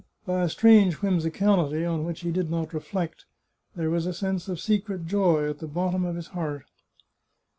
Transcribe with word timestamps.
By 0.25 0.41
a 0.41 0.49
strange 0.49 0.95
whimsicality, 0.95 1.85
on 1.85 2.03
which 2.05 2.21
he 2.21 2.31
did 2.31 2.49
not 2.49 2.73
reflect, 2.73 3.25
there 3.75 3.91
was 3.91 4.07
a 4.07 4.15
sense 4.15 4.47
of 4.47 4.59
secret 4.59 5.05
joy 5.05 5.47
at 5.47 5.59
the 5.59 5.67
bottom 5.67 6.05
of 6.05 6.15
his 6.15 6.29
heart. 6.29 6.65